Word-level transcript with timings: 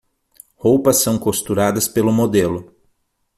Roupas 0.57 0.97
são 1.03 1.19
costuradas 1.19 1.87
pelo 1.87 2.11
modelo 2.11 2.75